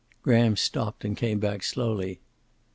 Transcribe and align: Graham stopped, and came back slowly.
Graham 0.23 0.57
stopped, 0.57 1.05
and 1.05 1.15
came 1.15 1.37
back 1.37 1.61
slowly. 1.61 2.21